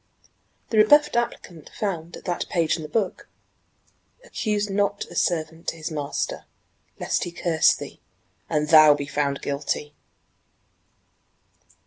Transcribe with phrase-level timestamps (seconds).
[0.71, 3.29] The rebuffed applicant found at that page in the book:
[4.23, 6.45] "Accuse not a servant to his master,
[6.99, 8.01] lest he curse thee,
[8.49, 9.93] and thou be found guilty!"